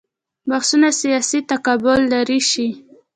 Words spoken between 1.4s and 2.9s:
تقابل لرې شي.